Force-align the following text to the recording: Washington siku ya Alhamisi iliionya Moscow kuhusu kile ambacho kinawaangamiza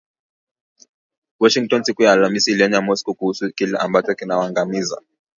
Washington 1.39 1.83
siku 1.83 2.03
ya 2.03 2.11
Alhamisi 2.13 2.51
iliionya 2.51 2.81
Moscow 2.81 3.13
kuhusu 3.13 3.53
kile 3.53 3.77
ambacho 3.77 4.15
kinawaangamiza 4.15 5.01